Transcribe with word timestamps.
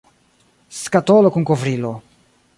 Skatolo 0.77 1.33
kun 1.37 1.47
kovrilo. 1.51 1.95